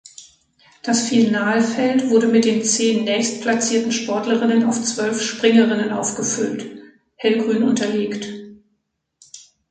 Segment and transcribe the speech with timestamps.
[0.81, 6.65] Das Finalfeld wurde mit den zehn nächstplatzierten Sportlerinnen auf zwölf Springerinnen aufgefüllt
[7.17, 8.25] (hellgrün unterlegt).